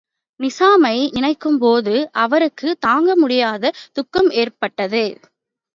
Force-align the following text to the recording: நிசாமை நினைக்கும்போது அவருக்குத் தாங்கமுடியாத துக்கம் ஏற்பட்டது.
நிசாமை 0.39 0.93
நினைக்கும்போது 1.13 1.93
அவருக்குத் 2.17 2.81
தாங்கமுடியாத 2.85 3.63
துக்கம் 3.91 4.29
ஏற்பட்டது. 4.35 5.05